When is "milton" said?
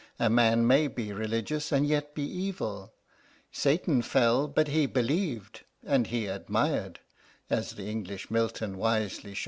8.31-8.77